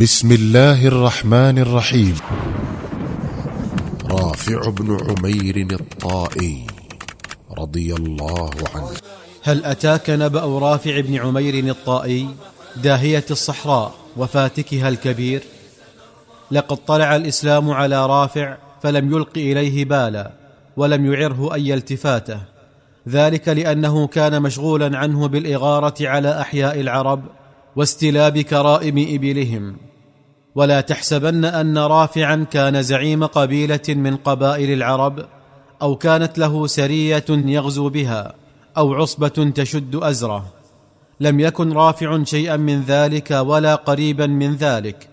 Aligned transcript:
بسم 0.00 0.32
الله 0.32 0.86
الرحمن 0.86 1.58
الرحيم. 1.58 2.16
رافع 4.10 4.70
بن 4.70 4.98
عمير 5.00 5.66
الطائي 5.80 6.66
رضي 7.58 7.94
الله 7.94 8.50
عنه. 8.74 8.90
هل 9.42 9.64
أتاك 9.64 10.10
نبأ 10.10 10.58
رافع 10.58 11.00
بن 11.00 11.16
عمير 11.16 11.70
الطائي؟ 11.70 12.28
داهية 12.76 13.24
الصحراء 13.30 13.94
وفاتكها 14.16 14.88
الكبير. 14.88 15.42
لقد 16.50 16.76
طلع 16.76 17.16
الإسلام 17.16 17.70
على 17.70 18.06
رافع 18.06 18.56
فلم 18.82 19.12
يلق 19.12 19.36
إليه 19.36 19.84
بالا 19.84 20.32
ولم 20.76 21.12
يعره 21.12 21.54
أي 21.54 21.74
التفاته 21.74 22.40
ذلك 23.08 23.48
لأنه 23.48 24.06
كان 24.06 24.42
مشغولا 24.42 24.98
عنه 24.98 25.28
بالإغارة 25.28 25.94
على 26.00 26.40
أحياء 26.40 26.80
العرب 26.80 27.22
واستلاب 27.76 28.38
كرائم 28.38 28.98
إبلهم. 29.14 29.89
ولا 30.60 30.80
تحسبن 30.80 31.44
أن 31.44 31.78
رافعا 31.78 32.46
كان 32.50 32.82
زعيم 32.82 33.26
قبيلة 33.26 33.80
من 33.88 34.16
قبائل 34.16 34.72
العرب 34.72 35.24
أو 35.82 35.96
كانت 35.96 36.38
له 36.38 36.66
سرية 36.66 37.24
يغزو 37.28 37.88
بها 37.88 38.34
أو 38.76 38.94
عصبة 38.94 39.52
تشد 39.54 39.96
أزره. 39.96 40.46
لم 41.20 41.40
يكن 41.40 41.72
رافع 41.72 42.24
شيئا 42.24 42.56
من 42.56 42.82
ذلك 42.82 43.30
ولا 43.30 43.74
قريبا 43.74 44.26
من 44.26 44.56
ذلك 44.56 45.08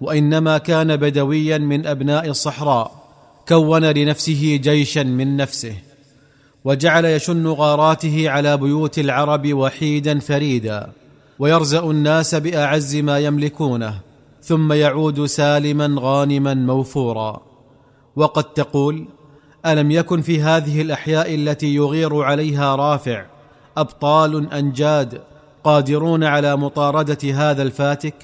وإنما 0.00 0.58
كان 0.58 0.96
بدويا 0.96 1.58
من 1.58 1.86
أبناء 1.86 2.28
الصحراء 2.28 2.92
كون 3.48 3.84
لنفسه 3.84 4.60
جيشا 4.62 5.02
من 5.02 5.36
نفسه. 5.36 5.74
وجعل 6.64 7.04
يشن 7.04 7.46
غاراته 7.46 8.30
على 8.30 8.56
بيوت 8.56 8.98
العرب 8.98 9.54
وحيدا 9.54 10.18
فريدا 10.18 10.92
ويرزأ 11.38 11.80
الناس 11.80 12.34
بأعز 12.34 12.96
ما 12.96 13.18
يملكونه. 13.18 14.09
ثم 14.50 14.72
يعود 14.72 15.24
سالما 15.26 15.94
غانما 15.98 16.54
موفورا. 16.54 17.42
وقد 18.16 18.44
تقول 18.44 19.08
ألم 19.66 19.90
يكن 19.90 20.20
في 20.22 20.42
هذه 20.42 20.82
الأحياء 20.82 21.34
التي 21.34 21.74
يغير 21.74 22.22
عليها 22.22 22.76
رافع 22.76 23.26
أبطال 23.76 24.52
أنجاد 24.52 25.20
قادرون 25.64 26.24
على 26.24 26.56
مطاردة 26.56 27.34
هذا 27.34 27.62
الفاتك 27.62 28.14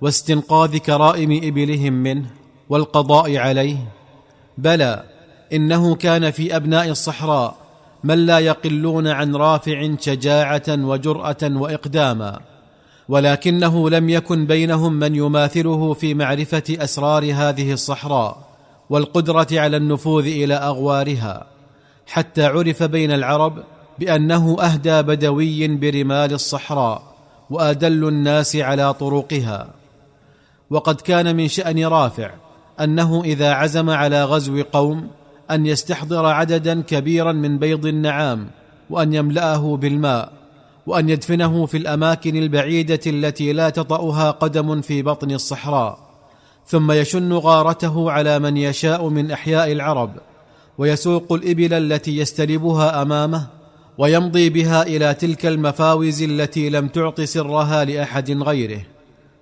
واستنقاذ 0.00 0.76
كرائم 0.76 1.40
إبلهم 1.44 1.92
منه 1.92 2.26
والقضاء 2.68 3.36
عليه؟ 3.36 3.76
بلى 4.58 5.04
إنه 5.52 5.94
كان 5.94 6.30
في 6.30 6.56
أبناء 6.56 6.88
الصحراء 6.88 7.54
من 8.04 8.26
لا 8.26 8.38
يقلون 8.38 9.06
عن 9.06 9.36
رافع 9.36 9.94
شجاعة 10.00 10.62
وجرأة 10.68 11.42
وإقداما. 11.42 12.55
ولكنه 13.08 13.90
لم 13.90 14.08
يكن 14.08 14.46
بينهم 14.46 14.92
من 14.92 15.14
يماثله 15.14 15.92
في 15.92 16.14
معرفة 16.14 16.62
أسرار 16.70 17.24
هذه 17.34 17.72
الصحراء 17.72 18.38
والقدرة 18.90 19.46
على 19.52 19.76
النفوذ 19.76 20.26
إلى 20.26 20.54
أغوارها 20.54 21.46
حتى 22.06 22.44
عرف 22.44 22.82
بين 22.82 23.12
العرب 23.12 23.62
بأنه 23.98 24.56
أهدى 24.60 25.02
بدوي 25.02 25.68
برمال 25.68 26.32
الصحراء 26.32 27.02
وأدل 27.50 28.08
الناس 28.08 28.56
على 28.56 28.94
طرقها. 28.94 29.68
وقد 30.70 31.00
كان 31.00 31.36
من 31.36 31.48
شأن 31.48 31.84
رافع 31.84 32.30
أنه 32.80 33.24
إذا 33.24 33.52
عزم 33.52 33.90
على 33.90 34.24
غزو 34.24 34.62
قوم 34.72 35.08
أن 35.50 35.66
يستحضر 35.66 36.26
عددا 36.26 36.82
كبيرا 36.82 37.32
من 37.32 37.58
بيض 37.58 37.86
النعام 37.86 38.46
وأن 38.90 39.14
يملأه 39.14 39.76
بالماء 39.76 40.32
وأن 40.86 41.08
يدفنه 41.08 41.66
في 41.66 41.76
الأماكن 41.76 42.36
البعيدة 42.36 43.00
التي 43.06 43.52
لا 43.52 43.70
تطأها 43.70 44.30
قدم 44.30 44.80
في 44.80 45.02
بطن 45.02 45.30
الصحراء 45.30 45.98
ثم 46.66 46.92
يشن 46.92 47.32
غارته 47.32 48.10
على 48.10 48.38
من 48.38 48.56
يشاء 48.56 49.08
من 49.08 49.30
إحياء 49.30 49.72
العرب 49.72 50.10
ويسوق 50.78 51.32
الإبل 51.32 51.74
التي 51.74 52.18
يستلبها 52.18 53.02
أمامه 53.02 53.46
ويمضي 53.98 54.50
بها 54.50 54.82
إلى 54.82 55.14
تلك 55.14 55.46
المفاوز 55.46 56.22
التي 56.22 56.70
لم 56.70 56.88
تعط 56.88 57.20
سرها 57.20 57.84
لأحد 57.84 58.30
غيره. 58.30 58.82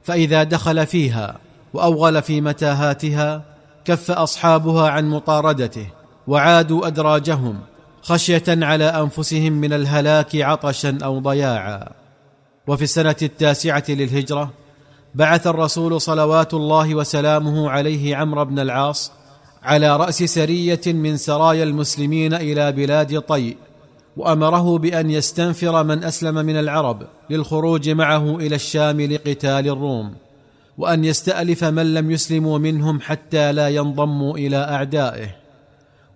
فإذا 0.03 0.43
دخل 0.43 0.87
فيها 0.87 1.39
وأوغل 1.75 2.23
في 2.23 2.41
متاهاتها 2.41 3.45
كف 3.85 4.11
أصحابها 4.11 4.89
عن 4.91 5.11
مطاردته 5.11 5.87
وعادوا 6.27 6.87
أدراجهم 6.87 7.59
خشية 8.05 8.45
على 8.49 8.85
أنفسهم 8.85 9.53
من 9.53 9.73
الهلاك 9.73 10.37
عطشا 10.37 10.99
أو 11.05 11.19
ضياعا. 11.19 11.89
وفي 12.67 12.85
السنة 12.85 13.17
التاسعة 13.23 13.85
للهجرة 13.89 14.51
بعث 15.15 15.47
الرسول 15.47 16.01
صلوات 16.01 16.55
الله 16.55 16.95
وسلامه 16.95 17.71
عليه 17.71 18.17
عمرو 18.17 18.45
بن 18.45 18.59
العاص 18.59 19.13
على 19.63 19.97
رأس 19.97 20.23
سرية 20.23 20.81
من 20.87 21.17
سرايا 21.17 21.65
المسلمين 21.65 22.35
إلى 22.35 22.73
بلاد 22.73 23.21
طي 23.21 23.57
وأمره 24.17 24.79
بأن 24.79 25.11
يستنفر 25.11 25.85
من 25.85 26.05
أسلم 26.05 26.35
من 26.35 26.57
العرب 26.57 27.03
للخروج 27.31 27.91
معه 27.91 28.37
إلى 28.37 28.55
الشام 28.55 29.01
لقتال 29.01 29.69
الروم 29.69 30.15
وأن 30.79 31.05
يستألف 31.05 31.65
من 31.65 31.95
لم 31.95 32.11
يسلموا 32.11 32.59
منهم 32.59 33.01
حتى 33.01 33.53
لا 33.53 33.69
ينضموا 33.69 34.39
إلى 34.39 34.57
أعدائه. 34.57 35.44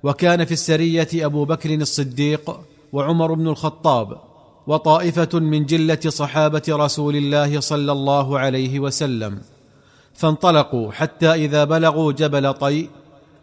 وكان 0.03 0.45
في 0.45 0.53
السرية 0.53 1.09
أبو 1.15 1.45
بكر 1.45 1.75
الصديق 1.75 2.61
وعمر 2.93 3.35
بن 3.35 3.49
الخطاب 3.49 4.19
وطائفة 4.67 5.39
من 5.39 5.67
جلة 5.67 6.01
صحابة 6.09 6.63
رسول 6.69 7.17
الله 7.17 7.61
صلى 7.61 7.93
الله 7.93 8.39
عليه 8.39 8.81
وسلم 8.81 9.41
فانطلقوا 10.15 10.93
حتى 10.93 11.35
إذا 11.35 11.65
بلغوا 11.65 12.13
جبل 12.13 12.55
طي 12.55 12.89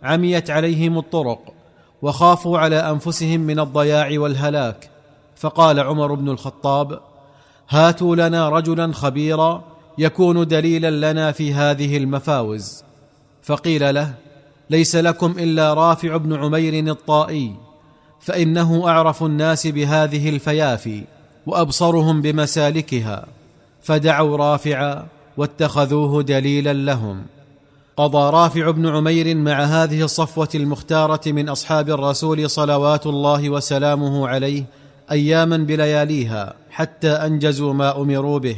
عميت 0.03 0.49
عليهم 0.49 0.97
الطرق 0.97 1.53
وخافوا 2.01 2.59
على 2.59 2.75
أنفسهم 2.75 3.39
من 3.39 3.59
الضياع 3.59 4.09
والهلاك. 4.11 4.89
فقال 5.35 5.79
عمر 5.79 6.13
بن 6.13 6.29
الخطاب 6.29 6.99
هاتوا 7.69 8.15
لنا 8.15 8.49
رجلا 8.49 8.93
خبيرا 8.93 9.63
يكون 9.97 10.47
دليلا 10.47 11.11
لنا 11.11 11.31
في 11.31 11.53
هذه 11.53 11.97
المفاوز. 11.97 12.83
فقيل 13.43 13.95
له 13.95 14.13
ليس 14.69 14.95
لكم 14.95 15.31
إلا 15.31 15.73
رافع 15.73 16.17
بن 16.17 16.33
عمير 16.33 16.91
الطائي 16.91 17.55
فإنه 18.19 18.87
أعرف 18.87 19.23
الناس 19.23 19.67
بهذه 19.67 20.29
الفيافي 20.29 21.03
وأبصرهم 21.45 22.21
بمسالكها 22.21 23.25
فدعوا 23.83 24.37
رافعا 24.37 25.07
واتخذوه 25.37 26.23
دليلا 26.23 26.73
لهم. 26.73 27.21
قضى 27.97 28.29
رافع 28.29 28.71
بن 28.71 28.87
عمير 28.87 29.35
مع 29.35 29.63
هذه 29.63 30.01
الصفوة 30.01 30.49
المختارة 30.55 31.21
من 31.31 31.49
أصحاب 31.49 31.89
الرسول 31.89 32.49
صلوات 32.49 33.07
الله 33.07 33.49
وسلامه 33.49 34.27
عليه 34.27 34.63
أياما 35.11 35.57
بلياليها 35.57 36.53
حتى 36.69 37.11
أنجزوا 37.11 37.73
ما 37.73 38.01
أمروا 38.01 38.39
به. 38.39 38.57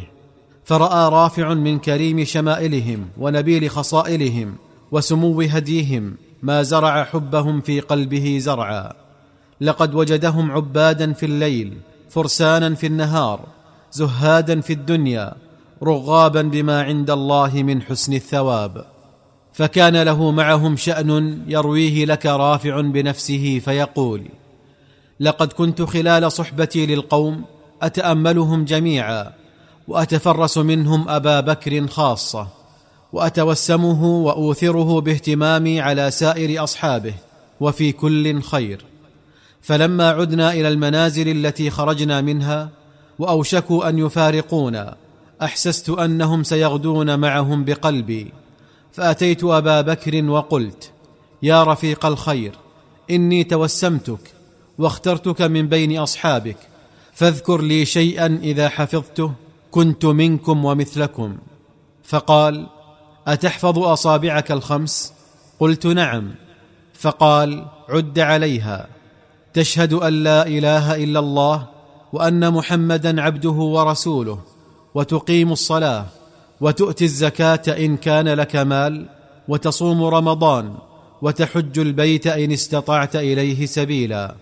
فرأى 0.65 1.09
رافع 1.09 1.53
من 1.53 1.79
كريم 1.79 2.23
شمائلهم 2.23 3.07
ونبيل 3.17 3.69
خصائلهم 3.69 4.55
وسمو 4.91 5.41
هديهم 5.41 6.17
ما 6.41 6.63
زرع 6.63 7.03
حبهم 7.03 7.61
في 7.61 7.79
قلبه 7.79 8.37
زرعا. 8.41 8.93
لقد 9.61 9.95
وجدهم 9.95 10.51
عبادا 10.51 11.13
في 11.13 11.25
الليل 11.25 11.77
فرسانا 12.09 12.75
في 12.75 12.87
النهار 12.87 13.39
زهادا 13.91 14.61
في 14.61 14.73
الدنيا 14.73 15.33
رغابا 15.83 16.41
بما 16.41 16.81
عند 16.81 17.09
الله 17.09 17.63
من 17.63 17.81
حسن 17.81 18.13
الثواب. 18.13 18.85
فكان 19.53 20.01
له 20.03 20.31
معهم 20.31 20.75
شأن 20.75 21.41
يرويه 21.47 22.05
لك 22.05 22.25
رافع 22.25 22.81
بنفسه 22.81 23.59
فيقول 23.65 24.23
لقد 25.19 25.53
كنت 25.53 25.81
خلال 25.81 26.31
صحبتي 26.31 26.85
للقوم 26.85 27.43
أتأملهم 27.81 28.65
جميعا 28.65 29.33
وأتفرس 29.87 30.57
منهم 30.57 31.09
أبا 31.09 31.39
بكر 31.39 31.87
خاصة. 31.87 32.47
وأتوسمه 33.13 34.05
وأوثره 34.05 35.01
باهتمامي 35.01 35.81
على 35.81 36.11
سائر 36.11 36.63
أصحابه 36.63 37.13
وفي 37.59 37.91
كل 37.91 38.41
خير. 38.41 38.85
فلما 39.61 40.09
عدنا 40.09 40.53
إلى 40.53 40.67
المنازل 40.67 41.45
التي 41.45 41.69
خرجنا 41.69 42.21
منها 42.21 42.69
وأوشكوا 43.19 43.89
أن 43.89 43.97
يفارقونا 43.97 44.95
أحسست 45.41 45.89
أنهم 45.89 46.43
سيغدون 46.43 47.19
معهم 47.19 47.65
بقلبي. 47.65 48.31
فأتيت 48.91 49.43
أبا 49.43 49.81
بكر 49.81 50.25
وقلت 50.29 50.91
يا 51.43 51.63
رفيق 51.63 52.05
الخير 52.05 52.55
إني 53.11 53.43
توسمتك 53.43 54.19
واخترتك 54.77 55.41
من 55.41 55.67
بين 55.67 55.97
أصحابك 55.97 56.57
فاذكر 57.13 57.61
لي 57.61 57.85
شيئا 57.85 58.39
إذا 58.43 58.69
حفظته 58.69 59.31
كنت 59.71 60.05
منكم 60.05 60.65
ومثلكم. 60.65 61.37
فقال 62.03 62.67
أتحفظ 63.27 63.79
أصابعك 63.79 64.51
الخمس؟ 64.51 65.13
قلت 65.59 65.87
نعم. 65.87 66.35
فقال 66.93 67.65
عد 67.89 68.19
عليها. 68.19 68.87
تشهد 69.53 69.93
أن 69.93 70.13
لا 70.13 70.47
إله 70.47 70.95
إلا 71.03 71.19
الله 71.19 71.67
وأن 72.13 72.53
محمدا 72.53 73.21
عبده 73.21 73.49
ورسوله 73.49 74.39
وتقيم 74.95 75.51
الصلاة 75.51 76.05
وتؤتي 76.61 77.05
الزكاة 77.05 77.61
إن 77.67 77.97
كان 77.97 78.27
لك 78.27 78.55
مال 78.55 79.05
وتصوم 79.47 80.03
رمضان 80.03 80.75
وتحج 81.21 81.79
البيت 81.79 82.27
إن 82.27 82.51
استطعت 82.51 83.15
إليه 83.15 83.65
سبيلا. 83.65 84.35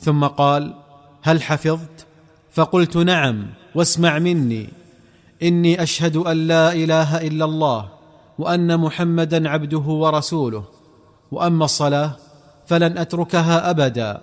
ثم 0.00 0.24
قال 0.24 0.74
هل 1.22 1.42
حفظت؟ 1.42 2.06
فقلت 2.52 2.96
نعم 2.96 3.46
واسمع 3.74 4.18
مني. 4.18 4.68
إني 5.42 5.82
أشهد 5.82 6.16
أن 6.16 6.46
لا 6.46 6.72
إله 6.72 7.26
إلا 7.26 7.44
الله 7.44 7.95
وأن 8.38 8.80
محمدا 8.80 9.48
عبده 9.48 9.78
ورسوله 9.78 10.64
وأما 11.32 11.64
الصلاة 11.64 12.10
فلن 12.66 12.98
أتركها 12.98 13.70
ابدا 13.70 14.20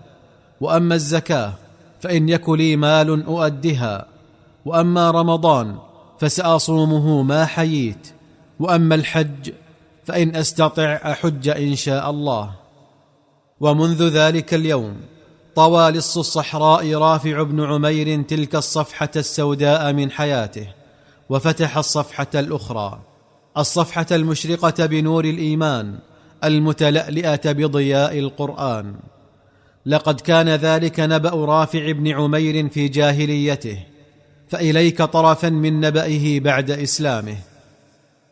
وأما 0.62 0.95
الزكاة 0.95 1.54
فإن 2.01 2.30
يك 2.30 2.50
لي 2.50 2.75
مال 2.75 3.25
أؤدها 3.25 4.06
وأما 4.65 5.12
رمضان 5.12 5.77
فسأصومه 6.19 7.21
ما 7.21 7.45
حييت 7.45 8.13
وأما 8.60 8.95
الحج 8.95 9.51
فإن 10.06 10.36
أستطع 10.36 10.94
أحج 10.94 11.50
إن 11.50 11.75
شاء 11.75 12.10
الله. 12.10 12.51
ومنذ 13.60 14.07
ذلك 14.10 14.54
اليوم 14.54 14.95
طوى 15.56 15.89
لص 15.89 16.18
الصحراء 16.18 16.94
رافع 16.94 17.44
بن 17.44 17.63
عمير 17.63 18.21
تلك 18.21 18.56
الصفحة 18.56 19.10
السوداء 19.15 19.94
من 19.94 20.12
حياته 20.12 20.68
وفتح 21.30 21.77
الصفحة 21.77 22.27
الأخرى. 22.36 23.00
الصفحة 23.57 24.05
المشرقة 24.11 24.85
بنور 24.85 25.25
الإيمان 25.25 25.95
المتلألئة 26.44 27.51
بضياء 27.51 28.19
القرآن. 28.19 28.95
لقد 29.85 30.21
كان 30.21 30.50
ذلك 30.50 31.00
نبأ 31.00 31.45
رافع 31.45 31.91
بن 31.91 32.07
عمير 32.07 32.69
في 32.69 32.88
جاهليته 32.88 33.79
فإليك 34.50 34.97
طرفا 35.01 35.50
من 35.50 35.81
نبئه 35.81 36.39
بعد 36.39 36.71
إسلامه. 36.71 37.38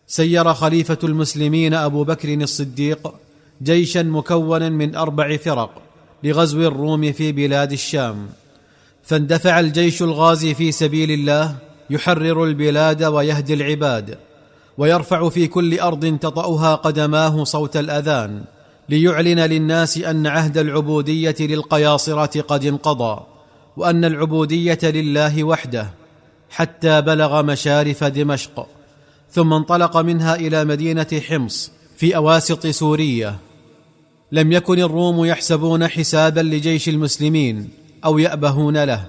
سير 0.07 0.53
خليفة 0.53 0.97
المسلمين 1.03 1.73
أبو 1.73 2.03
بكر 2.03 2.33
الصديق 2.33 3.13
جيشا 3.63 4.03
مكونا 4.03 4.69
من 4.69 4.95
أربع 4.95 5.37
فرق 5.37 5.81
لغزو 6.23 6.67
الروم 6.67 7.11
في 7.11 7.31
بلاد 7.31 7.71
الشام. 7.71 8.29
فاندفع 9.03 9.59
الجيش 9.59 10.01
الغازي 10.01 10.53
في 10.53 10.71
سبيل 10.71 11.11
الله 11.11 11.55
يحرر 11.89 12.43
البلاد 12.43 13.03
ويهدي 13.03 13.53
العباد. 13.53 14.17
ويرفع 14.77 15.29
في 15.29 15.47
كل 15.47 15.79
أرض 15.79 16.17
تطأها 16.21 16.75
قدماه 16.75 17.43
صوت 17.43 17.77
الأذان 17.77 18.43
ليعلن 18.89 19.39
للناس 19.39 19.97
أن 19.97 20.27
عهد 20.27 20.57
العبودية 20.57 21.35
للقياصره 21.39 22.41
قد 22.41 22.65
انقضى 22.65 23.23
وأن 23.77 24.05
العبودية 24.05 24.79
لله 24.83 25.43
وحده 25.43 25.87
حتى 26.49 27.01
بلغ 27.01 27.43
مشارف 27.43 28.03
دمشق 28.03 28.67
ثم 29.31 29.53
انطلق 29.53 29.97
منها 29.97 30.35
إلى 30.35 30.65
مدينة 30.65 31.21
حمص 31.27 31.71
في 31.97 32.15
أواسط 32.15 32.67
سوريا. 32.67 33.35
لم 34.31 34.51
يكن 34.51 34.79
الروم 34.79 35.25
يحسبون 35.25 35.87
حسابا 35.87 36.39
لجيش 36.39 36.89
المسلمين 36.89 37.69
أو 38.05 38.17
يأبهون 38.17 38.83
له 38.83 39.05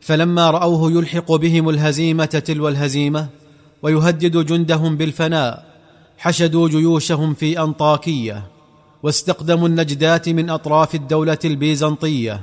فلما 0.00 0.50
رأوه 0.50 0.92
يلحق 0.92 1.32
بهم 1.32 1.68
الهزيمة 1.68 2.24
تلو 2.24 2.68
الهزيمة 2.68 3.28
ويهدد 3.84 4.46
جندهم 4.46 4.96
بالفناء 4.96 5.64
حشدوا 6.18 6.68
جيوشهم 6.68 7.34
في 7.34 7.60
أنطاكية 7.60 8.42
واستقدموا 9.02 9.68
النجدات 9.68 10.28
من 10.28 10.50
أطراف 10.50 10.94
الدولة 10.94 11.38
البيزنطية 11.44 12.40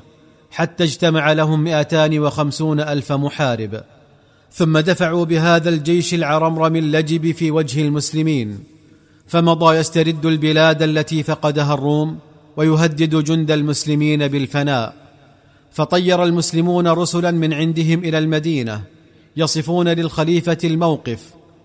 حتى 0.52 0.84
اجتمع 0.84 1.32
لهم 1.32 1.64
مئتان 1.64 2.20
وخمسون 2.20 2.80
ألف 2.80 3.12
محارب. 3.12 3.84
ثم 4.52 4.78
دفعوا 4.78 5.26
بهذا 5.26 5.70
الجيش 5.70 6.14
العرمرم 6.14 6.76
اللجب 6.76 7.32
في 7.32 7.52
وجه 7.52 7.82
المسلمين. 7.82 8.60
فمضى 9.28 9.76
يسترد 9.76 10.26
البلاد 10.26 10.84
التي 10.84 11.24
فقدها 11.24 11.74
الروم 11.74 12.20
ويهدد 12.58 13.24
جند 13.24 13.52
المسلمين 13.52 14.28
بالفناء. 14.28 14.94
فطير 15.72 16.24
المسلمون 16.24 16.88
رسلا 16.88 17.32
من 17.32 17.54
عندهم 17.54 18.00
إلى 18.04 18.18
المدينة 18.18 18.84
يصفون 19.38 19.88
للخليفة 19.88 20.58
الموقف 20.64 21.20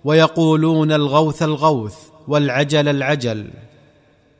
ويقولون 0.04 0.92
الغوث 0.92 1.42
الغوث 1.42 1.94
والعجل 2.28 2.88
العجل. 2.88 3.50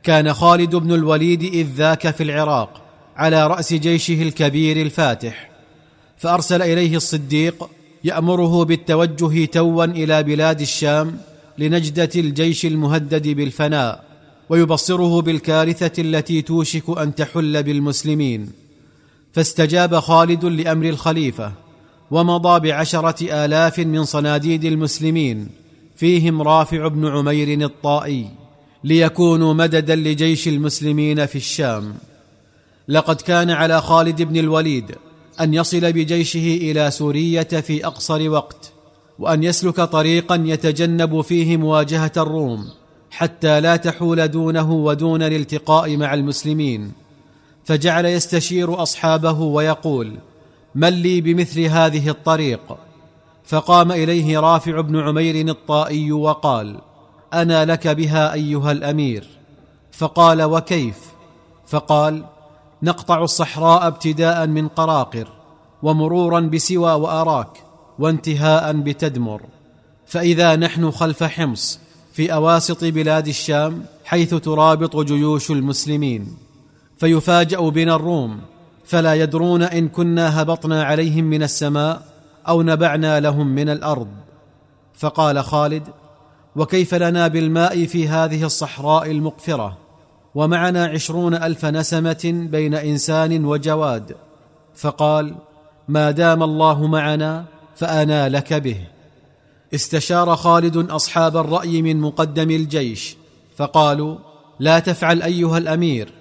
كان 0.03 0.33
خالد 0.33 0.75
بن 0.75 0.91
الوليد 0.91 1.43
إذ 1.43 1.67
ذاك 1.75 2.15
في 2.15 2.23
العراق 2.23 2.81
على 3.15 3.47
رأس 3.47 3.73
جيشه 3.73 4.21
الكبير 4.21 4.81
الفاتح 4.81 5.49
فأرسل 6.17 6.61
إليه 6.61 6.95
الصديق 6.95 7.69
يأمره 8.03 8.65
بالتوجه 8.65 9.45
توا 9.45 9.85
إلى 9.85 10.23
بلاد 10.23 10.61
الشام 10.61 11.17
لنجدة 11.57 12.09
الجيش 12.15 12.65
المهدد 12.65 13.27
بالفناء 13.27 14.03
ويبصره 14.49 15.21
بالكارثة 15.21 16.01
التي 16.01 16.41
توشك 16.41 16.97
أن 16.97 17.15
تحل 17.15 17.63
بالمسلمين. 17.63 18.51
فاستجاب 19.33 19.99
خالد 19.99 20.45
لأمر 20.45 20.85
الخليفة 20.89 21.51
ومضى 22.11 22.69
بعشرة 22.69 23.45
آلاف 23.45 23.79
من 23.79 24.05
صناديد 24.05 24.65
المسلمين 24.65 25.49
فيهم 25.95 26.41
رافع 26.41 26.87
بن 26.87 27.07
عمير 27.07 27.65
الطائي 27.65 28.29
ليكونوا 28.83 29.53
مددا 29.53 29.95
لجيش 29.95 30.47
المسلمين 30.47 31.25
في 31.25 31.35
الشام. 31.35 31.95
لقد 32.87 33.21
كان 33.21 33.49
على 33.49 33.81
خالد 33.81 34.21
بن 34.21 34.37
الوليد 34.37 34.95
أن 35.41 35.53
يصل 35.53 35.93
بجيشه 35.93 36.57
إلى 36.61 36.91
سورية 36.91 37.41
في 37.43 37.85
أقصر 37.85 38.29
وقت 38.29 38.71
وأن 39.19 39.43
يسلك 39.43 39.75
طريقا 39.75 40.43
يتجنب 40.45 41.21
فيه 41.21 41.57
مواجهة 41.57 42.11
الروم 42.17 42.69
حتى 43.11 43.61
لا 43.61 43.75
تحول 43.75 44.27
دونه 44.27 44.71
ودون 44.71 45.23
الالتقاء 45.23 45.97
مع 45.97 46.13
المسلمين. 46.13 46.91
فجعل 47.65 48.05
يستشير 48.05 48.81
أصحابه 48.83 49.39
ويقول 49.41 50.13
من 50.77 50.89
لي 50.89 51.21
بمثل 51.21 51.61
هذه 51.61 52.09
الطريق؟ 52.09 52.77
فقام 53.45 53.91
إليه 53.91 54.39
رافع 54.39 54.81
بن 54.81 54.99
عمير 54.99 55.49
الطائي 55.49 56.11
وقال 56.11 56.79
أنا 57.33 57.65
لك 57.65 57.87
بها 57.87 58.33
أيها 58.33 58.71
الأمير. 58.71 59.27
فقال 59.91 60.43
وكيف؟ 60.43 60.97
فقال 61.67 62.23
نقطع 62.83 63.23
الصحراء 63.23 63.87
ابتداء 63.87 64.47
من 64.47 64.67
قراقر 64.67 65.27
ومرورا 65.83 66.39
بسوى 66.39 66.91
وأراك 66.91 67.63
وانتهاء 67.99 68.73
بتدمر. 68.73 69.41
فإذا 70.05 70.55
نحن 70.55 70.91
خلف 70.91 71.23
حمص 71.23 71.79
في 72.13 72.33
أواسط 72.33 72.83
بلاد 72.83 73.27
الشام 73.27 73.85
حيث 74.05 74.33
ترابط 74.33 74.97
جيوش 74.97 75.51
المسلمين. 75.51 76.37
فيفاجأ 76.97 77.59
بنا 77.59 77.95
الروم 77.95 78.41
فلا 78.87 79.13
يدرون 79.13 79.63
إن 79.63 79.89
كنا 79.89 80.41
هبطنا 80.41 80.83
عليهم 80.83 81.23
من 81.23 81.43
السماء 81.43 82.01
أو 82.47 82.61
نبعنا 82.61 83.19
لهم 83.19 83.47
من 83.47 83.69
الأرض. 83.69 84.07
فقال 84.93 85.43
خالد 85.43 85.83
وكيف 86.55 86.93
لنا 86.93 87.27
بالماء 87.27 87.85
في 87.85 88.07
هذه 88.07 88.43
الصحراء 88.43 89.11
المقفرة؟ 89.11 89.77
ومعنا 90.35 90.85
عشرون 90.85 91.33
ألف 91.35 91.65
نسمة 91.65 92.47
بين 92.51 92.73
إنسان 92.73 93.45
وجواد. 93.45 94.15
فقال 94.75 95.35
ما 95.87 96.11
دام 96.11 96.43
الله 96.43 96.87
معنا 96.87 97.45
فأنا 97.75 98.29
لك 98.29 98.53
به. 98.53 98.81
استشار 99.73 100.35
خالد 100.35 100.77
أصحاب 100.91 101.37
الرأي 101.37 101.81
من 101.81 102.01
مقدم 102.01 102.51
الجيش 102.51 103.17
فقالوا 103.55 104.17
لا 104.59 104.79
تفعل 104.79 105.21
أيها 105.21 105.57
الأمير. 105.57 106.13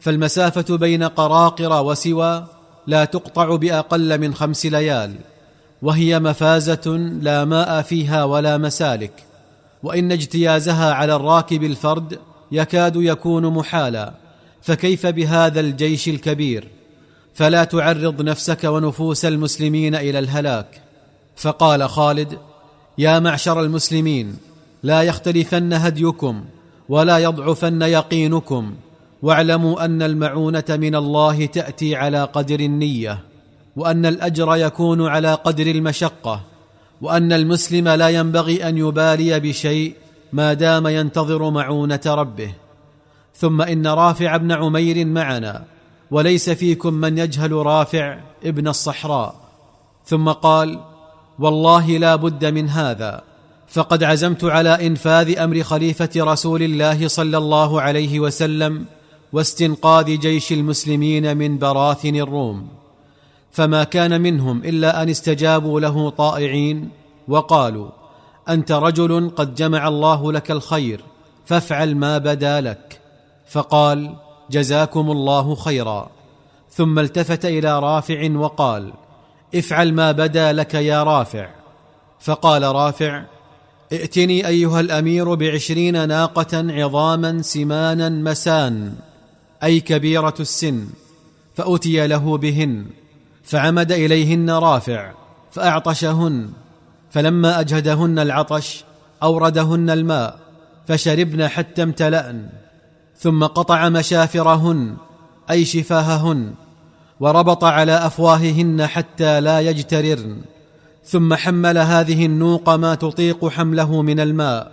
فالمسافة 0.00 0.76
بين 0.76 1.02
قراقر 1.02 1.84
وسوى 1.84 2.46
لا 2.86 3.04
تقطع 3.04 3.56
بأقل 3.56 4.18
من 4.18 4.34
خمس 4.34 4.66
ليال 4.66 5.14
وهي 5.82 6.18
مفازة 6.20 6.96
لا 7.22 7.44
ماء 7.44 7.82
فيها 7.82 8.24
ولا 8.24 8.58
مسالك 8.58 9.12
وإن 9.82 10.12
اجتيازها 10.12 10.94
على 10.94 11.14
الراكب 11.16 11.64
الفرد 11.64 12.18
يكاد 12.52 12.96
يكون 12.96 13.46
محالا 13.46 14.12
فكيف 14.62 15.06
بهذا 15.06 15.60
الجيش 15.60 16.08
الكبير؟ 16.08 16.68
فلا 17.34 17.64
تعرض 17.64 18.22
نفسك 18.22 18.64
ونفوس 18.64 19.24
المسلمين 19.24 19.94
إلى 19.94 20.18
الهلاك. 20.18 20.80
فقال 21.36 21.88
خالد 21.88 22.38
يا 22.98 23.18
معشر 23.18 23.60
المسلمين 23.60 24.36
لا 24.82 25.02
يختلفن 25.02 25.72
هديكم 25.72 26.44
ولا 26.88 27.18
يضعفن 27.18 27.82
يقينكم 27.82 28.74
واعلموا 29.22 29.84
أن 29.84 30.02
المعونة 30.02 30.64
من 30.68 30.94
الله 30.94 31.46
تأتي 31.46 31.96
على 31.96 32.24
قدر 32.24 32.60
النية 32.60 33.18
وأن 33.76 34.06
الأجر 34.06 34.56
يكون 34.56 35.06
على 35.06 35.34
قدر 35.34 35.66
المشقة 35.66 36.40
وأن 37.00 37.32
المسلم 37.32 37.88
لا 37.88 38.08
ينبغي 38.08 38.68
أن 38.68 38.78
يبالي 38.78 39.40
بشيء 39.40 39.94
ما 40.32 40.52
دام 40.52 40.86
ينتظر 40.86 41.50
معونة 41.50 42.00
ربه. 42.06 42.52
ثم 43.34 43.62
إن 43.62 43.86
رافع 43.86 44.36
بن 44.36 44.52
عمير 44.52 45.06
معنا 45.06 45.64
وليس 46.10 46.50
فيكم 46.50 46.94
من 46.94 47.18
يجهل 47.18 47.52
رافع 47.52 48.18
ابن 48.44 48.68
الصحراء. 48.68 49.34
ثم 50.04 50.28
قال 50.28 50.80
والله 51.38 51.98
لا 51.98 52.16
بد 52.16 52.44
من 52.44 52.68
هذا 52.68 53.22
فقد 53.68 54.04
عزمت 54.04 54.44
على 54.44 54.86
إنفاذ 54.86 55.38
أمر 55.38 55.62
خليفة 55.62 56.10
رسول 56.16 56.62
الله 56.62 57.08
صلى 57.08 57.38
الله 57.38 57.80
عليه 57.80 58.20
وسلم 58.20 58.84
واستنقاذ 59.32 60.18
جيش 60.18 60.52
المسلمين 60.52 61.36
من 61.36 61.58
براثن 61.58 62.16
الروم. 62.16 62.68
فما 63.52 63.84
كان 63.84 64.20
منهم 64.20 64.64
إلا 64.64 65.02
أن 65.02 65.08
استجابوا 65.08 65.80
له 65.80 66.10
طائعين 66.10 66.88
وقالوا 67.28 67.88
أنت 68.48 68.72
رجل 68.72 69.30
قد 69.36 69.54
جمع 69.54 69.88
الله 69.88 70.32
لك 70.32 70.50
الخير 70.50 71.00
فافعل 71.44 71.94
ما 71.94 72.18
بدا 72.18 72.60
لك. 72.60 73.00
فقال 73.48 74.16
جزاكم 74.50 75.10
الله 75.10 75.54
خيرا. 75.54 76.10
ثم 76.70 76.98
التفت 76.98 77.44
إلى 77.44 77.78
رافع 77.78 78.30
وقال 78.34 78.92
افعل 79.54 79.92
ما 79.94 80.12
بدا 80.12 80.52
لك 80.52 80.74
يا 80.74 81.02
رافع. 81.02 81.48
فقال 82.20 82.62
رافع 82.62 83.22
ائتني 83.92 84.46
أيها 84.46 84.80
الأمير 84.80 85.34
بعشرين 85.34 86.08
ناقة 86.08 86.72
عظاما 86.72 87.42
سمانا 87.42 88.08
مسان. 88.08 88.94
أي 89.62 89.80
كبيرة 89.80 90.34
السن 90.40 90.86
فأتي 91.54 92.06
له 92.06 92.38
بهن 92.38 92.86
فعمد 93.44 93.92
إليهن 93.92 94.50
رافع 94.50 95.12
فأعطشهن 95.52 96.50
فلما 97.10 97.60
أجهدهن 97.60 98.18
العطش 98.18 98.84
أوردهن 99.22 99.90
الماء 99.90 100.38
فشربن 100.88 101.48
حتى 101.48 101.82
امتلأن 101.82 102.48
ثم 103.18 103.44
قطع 103.44 103.88
مشافرهن 103.88 104.96
أي 105.50 105.64
شفاههن 105.64 106.54
وربط 107.20 107.64
على 107.64 108.06
أفواههن 108.06 108.86
حتى 108.86 109.40
لا 109.40 109.60
يجتررن 109.60 110.40
ثم 111.04 111.34
حمل 111.34 111.78
هذه 111.78 112.26
النوق 112.26 112.70
ما 112.70 112.94
تطيق 112.94 113.48
حمله 113.48 114.02
من 114.02 114.20
الماء 114.20 114.72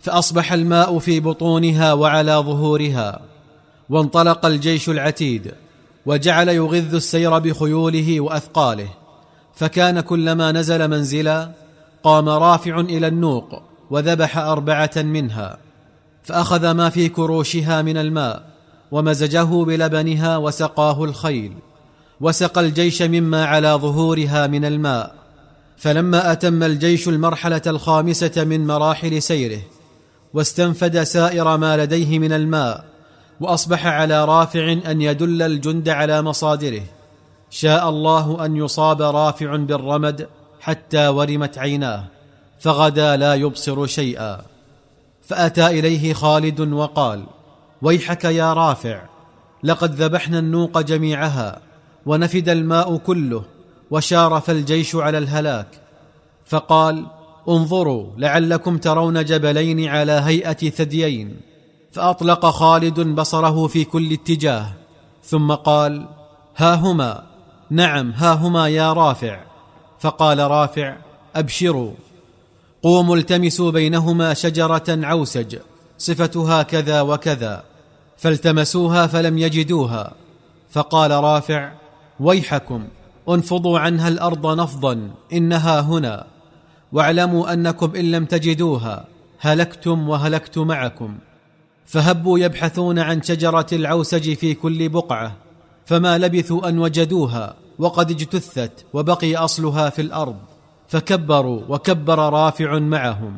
فأصبح 0.00 0.52
الماء 0.52 0.98
في 0.98 1.20
بطونها 1.20 1.92
وعلى 1.92 2.32
ظهورها. 2.32 3.20
وانطلق 3.90 4.46
الجيش 4.46 4.88
العتيد 4.88 5.52
وجعل 6.06 6.48
يغذ 6.48 6.94
السير 6.94 7.38
بخيوله 7.38 8.20
وأثقاله. 8.20 8.88
فكان 9.54 10.00
كلما 10.00 10.52
نزل 10.52 10.88
منزلا 10.88 11.50
قام 12.02 12.28
رافع 12.28 12.80
إلى 12.80 13.06
النوق 13.06 13.62
وذبح 13.90 14.38
أربعة 14.38 14.90
منها 14.96 15.58
فأخذ 16.22 16.70
ما 16.70 16.90
في 16.90 17.08
كروشها 17.08 17.82
من 17.82 17.96
الماء 17.96 18.42
ومزجه 18.92 19.64
بلبنها 19.64 20.36
وسقاه 20.36 21.04
الخيل 21.04 21.52
وسقى 22.20 22.60
الجيش 22.60 23.02
مما 23.02 23.44
على 23.44 23.68
ظهورها 23.68 24.46
من 24.46 24.64
الماء. 24.64 25.14
فلما 25.76 26.32
أتم 26.32 26.62
الجيش 26.62 27.08
المرحلة 27.08 27.62
الخامسة 27.66 28.44
من 28.44 28.66
مراحل 28.66 29.22
سيره 29.22 29.60
واستنفد 30.34 31.02
سائر 31.02 31.56
ما 31.56 31.76
لديه 31.76 32.18
من 32.18 32.32
الماء 32.32 32.89
وأصبح 33.40 33.86
على 33.86 34.24
رافع 34.24 34.72
أن 34.72 35.02
يدل 35.02 35.42
الجند 35.42 35.88
على 35.88 36.22
مصادره. 36.22 36.82
شاء 37.50 37.88
الله 37.88 38.44
أن 38.44 38.56
يصاب 38.56 39.02
رافع 39.02 39.56
بالرمد 39.56 40.28
حتى 40.60 41.08
ورمت 41.08 41.58
عيناه 41.58 42.04
فغدا 42.60 43.16
لا 43.16 43.34
يبصر 43.34 43.86
شيئا. 43.86 44.40
فأتى 45.22 45.66
إليه 45.66 46.12
خالد 46.12 46.60
وقال 46.60 47.24
ويحك 47.82 48.24
يا 48.24 48.52
رافع 48.52 49.02
لقد 49.62 49.94
ذبحنا 49.94 50.38
النوق 50.38 50.80
جميعها 50.80 51.60
ونفد 52.06 52.48
الماء 52.48 52.96
كله 52.96 53.44
وشارف 53.90 54.50
الجيش 54.50 54.96
على 54.96 55.18
الهلاك. 55.18 55.66
فقال 56.46 57.06
انظروا 57.48 58.06
لعلكم 58.18 58.78
ترون 58.78 59.24
جبلين 59.24 59.88
على 59.88 60.12
هيئة 60.12 60.70
ثديين. 60.70 61.49
فأطلق 61.92 62.46
خالد 62.46 63.00
بصره 63.00 63.66
في 63.66 63.84
كل 63.84 64.12
اتجاه 64.12 64.66
ثم 65.24 65.54
قال 65.54 66.06
ها 66.56 66.74
هما. 66.74 67.22
نعم 67.70 68.10
ها 68.10 68.32
هما 68.32 68.68
يا 68.68 68.92
رافع. 68.92 69.40
فقال 70.00 70.38
رافع 70.38 70.96
أبشروا. 71.36 71.92
قوموا 72.82 73.16
التمسوا 73.16 73.70
بينهما 73.70 74.34
شجرة 74.34 74.84
عوسج 74.88 75.56
صفتها 75.98 76.62
كذا 76.62 77.00
وكذا 77.00 77.64
فالتمسوها 78.16 79.06
فلم 79.06 79.38
يجدوها. 79.38 80.12
فقال 80.70 81.10
رافع 81.10 81.72
ويحكم 82.20 82.84
انفضوا 83.28 83.78
عنها 83.78 84.08
الأرض 84.08 84.60
نفضا 84.60 85.10
إنها 85.32 85.80
هنا 85.80 86.26
واعلموا 86.92 87.52
أنكم 87.52 87.96
إن 87.96 88.10
لم 88.10 88.24
تجدوها 88.24 89.04
هلكتم 89.40 90.08
وهلكت 90.08 90.58
معكم. 90.58 91.18
فهبوا 91.90 92.38
يبحثون 92.38 92.98
عن 92.98 93.22
شجرة 93.22 93.66
العوسج 93.72 94.34
في 94.34 94.54
كل 94.54 94.88
بقعة 94.88 95.36
فما 95.86 96.18
لبثوا 96.18 96.68
أن 96.68 96.78
وجدوها 96.78 97.56
وقد 97.78 98.10
اجتثت 98.10 98.72
وبقي 98.92 99.36
أصلها 99.36 99.90
في 99.90 100.02
الأرض 100.02 100.36
فكبروا 100.88 101.62
وكبر 101.68 102.18
رافع 102.18 102.78
معهم. 102.78 103.36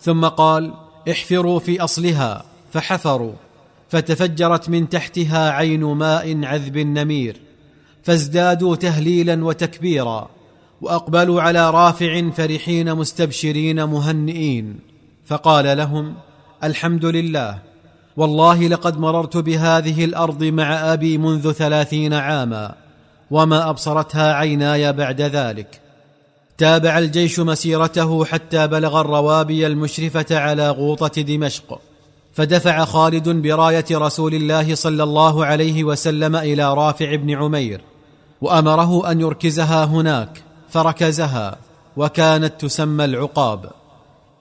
ثم 0.00 0.24
قال 0.24 0.74
احفروا 1.10 1.58
في 1.58 1.80
أصلها 1.80 2.44
فحفروا 2.72 3.32
فتفجرت 3.88 4.68
من 4.68 4.88
تحتها 4.88 5.50
عين 5.50 5.84
ماء 5.84 6.44
عذب 6.44 6.78
نمير 6.78 7.40
فازدادوا 8.02 8.76
تهليلا 8.76 9.44
وتكبيرا 9.44 10.30
وأقبلوا 10.80 11.42
على 11.42 11.70
رافع 11.70 12.30
فرحين 12.30 12.94
مستبشرين 12.94 13.84
مهنئين. 13.84 14.78
فقال 15.26 15.76
لهم 15.76 16.14
الحمد 16.64 17.04
لله. 17.04 17.73
والله 18.16 18.68
لقد 18.68 18.98
مررت 18.98 19.36
بهذه 19.36 20.04
الأرض 20.04 20.44
مع 20.44 20.92
أبي 20.92 21.18
منذ 21.18 21.52
ثلاثين 21.52 22.14
عاما 22.14 22.74
وما 23.30 23.70
أبصرتها 23.70 24.32
عيناي 24.34 24.92
بعد 24.92 25.20
ذلك. 25.20 25.80
تابع 26.58 26.98
الجيش 26.98 27.40
مسيرته 27.40 28.24
حتى 28.24 28.66
بلغ 28.66 29.00
الروابي 29.00 29.66
المشرفة 29.66 30.38
على 30.38 30.70
غوطة 30.70 31.22
دمشق. 31.22 31.80
فدفع 32.34 32.84
خالد 32.84 33.28
براية 33.28 33.84
رسول 33.92 34.34
الله 34.34 34.74
صلى 34.74 35.02
الله 35.02 35.44
عليه 35.44 35.84
وسلم 35.84 36.36
إلى 36.36 36.74
رافع 36.74 37.14
بن 37.14 37.30
عمير 37.30 37.80
وأمره 38.40 39.10
أن 39.10 39.20
يركزها 39.20 39.84
هناك 39.84 40.42
فركزها 40.70 41.56
وكانت 41.96 42.60
تسمى 42.60 43.04
العقاب. 43.04 43.70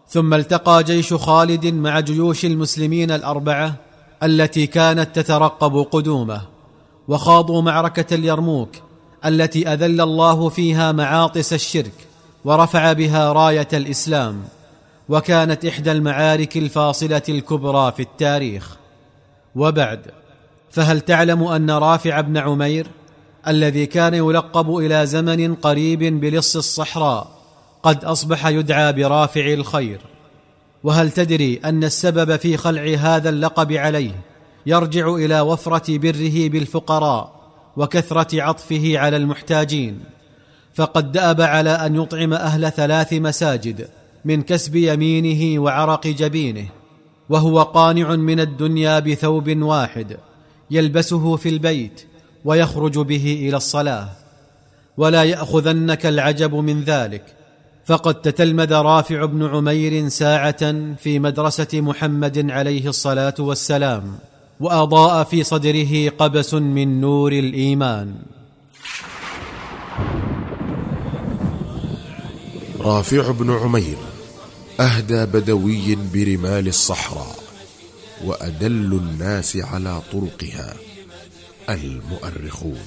ثم 0.08 0.34
التقى 0.34 0.84
جيش 0.84 1.14
خالد 1.14 1.66
مع 1.66 2.00
جيوش 2.00 2.46
المسلمين 2.46 3.12
الأربعة 3.12 3.76
التي 4.24 4.68
كانت 4.68 5.20
تترقب 5.20 5.88
قدومه 5.92 6.42
وخاضوا 7.08 7.62
معركة 7.62 8.16
اليرموك 8.16 8.70
التي 9.26 9.68
أذل 9.68 10.02
الله 10.02 10.50
فيها 10.50 10.92
معاطس 10.92 11.54
الشرك 11.54 12.08
ورفع 12.46 12.94
بها 12.94 13.34
راية 13.34 13.68
الإسلام 13.74 14.44
وكانت 15.10 15.66
إحدى 15.66 15.92
المعارك 15.92 16.58
الفاصلة 16.58 17.22
الكبرى 17.30 17.92
في 17.92 18.02
التاريخ. 18.02 18.78
وبعد 19.56 20.02
فهل 20.72 21.02
تعلم 21.02 21.44
أن 21.44 21.72
رافع 21.72 22.22
بن 22.22 22.38
عمير 22.38 22.88
الذي 23.48 23.86
كان 23.86 24.14
يلقب 24.14 24.78
إلى 24.78 25.06
زمن 25.06 25.56
قريب 25.56 26.20
بلص 26.20 26.56
الصحراء 26.56 27.43
قد 27.84 28.06
أصبح 28.06 28.48
يدعى 28.48 28.94
برافع 28.94 29.54
الخير. 29.54 30.02
وهل 30.84 31.12
تدري 31.12 31.60
أن 31.66 31.84
السبب 31.84 32.36
في 32.36 32.58
خلع 32.58 32.96
هذا 33.00 33.30
اللقب 33.30 33.72
عليه 33.72 34.16
يرجع 34.66 35.16
إلى 35.16 35.42
وفرة 35.42 35.98
بره 35.98 36.50
بالفقراء 36.50 37.44
وكثرة 37.78 38.42
عطفه 38.42 39.00
على 39.00 39.18
المحتاجين؟ 39.18 40.00
فقد 40.74 41.12
دأب 41.12 41.42
على 41.42 41.70
أن 41.70 41.96
يطعم 41.96 42.34
أهل 42.34 42.72
ثلاث 42.72 43.14
مساجد 43.14 43.88
من 44.26 44.42
كسب 44.42 44.76
يمينه 44.76 45.62
وعرق 45.62 46.08
جبينه 46.08 46.66
وهو 47.30 47.62
قانع 47.62 48.16
من 48.16 48.40
الدنيا 48.40 49.00
بثوب 49.00 49.58
واحد 49.58 50.18
يلبسه 50.72 51.36
في 51.36 51.50
البيت 51.50 52.06
ويخرج 52.46 53.00
به 53.00 53.48
إلى 53.48 53.58
الصلاة. 53.58 54.10
ولا 54.98 55.24
يأخذنك 55.24 56.06
العجب 56.06 56.56
من 56.56 56.84
ذلك 56.84 57.43
فقد 57.86 58.22
تتلمذ 58.22 58.74
رافع 58.74 59.26
بن 59.26 59.46
عمير 59.46 60.10
ساعة 60.10 60.96
في 60.96 61.20
مدرسة 61.20 61.68
محمد 61.74 62.52
عليه 62.52 62.90
الصلاة 62.90 63.34
والسلام 63.40 64.18
وأضاء 64.60 65.24
في 65.24 65.44
صدره 65.44 66.10
قبس 66.10 66.54
من 66.54 67.02
نور 67.02 67.32
الإيمان. 67.32 68.16
رافع 72.80 73.32
بن 73.32 73.52
عمير 73.52 73.98
أهدى 74.80 75.26
بدوي 75.26 75.96
برمال 76.14 76.68
الصحراء 76.68 77.36
وأدل 78.26 79.00
الناس 79.04 79.58
على 79.58 80.02
طرقها 80.12 80.74
المؤرخون. 81.70 82.86